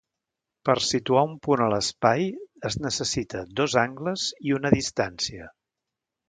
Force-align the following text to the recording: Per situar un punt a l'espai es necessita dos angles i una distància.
Per 0.67 0.75
situar 0.85 1.25
un 1.31 1.35
punt 1.47 1.61
a 1.65 1.67
l'espai 1.73 2.25
es 2.71 2.77
necessita 2.87 3.43
dos 3.61 3.77
angles 3.83 4.25
i 4.49 4.57
una 4.57 4.73
distància. 4.79 5.53